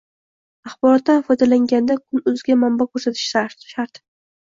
[0.69, 4.07] Axborotdan foydalanganda “Kun.uz”ga manba ko‘rsatish shart.